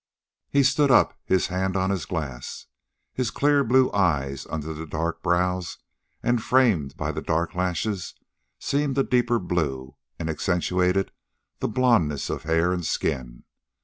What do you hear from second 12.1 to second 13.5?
of hair and skin.